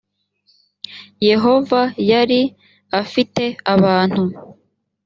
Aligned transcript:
yehova 1.29 1.81
yari 2.11 2.41
afitte 3.01 3.45
abantu 3.73 4.23